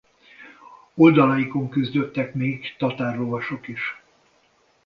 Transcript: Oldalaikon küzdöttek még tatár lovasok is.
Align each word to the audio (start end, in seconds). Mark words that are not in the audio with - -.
Oldalaikon 0.95 1.69
küzdöttek 1.69 2.33
még 2.33 2.75
tatár 2.77 3.17
lovasok 3.17 3.67
is. 3.67 4.01